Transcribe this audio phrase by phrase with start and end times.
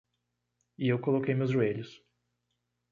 [0.79, 2.01] E eu coloquei meus joelhos.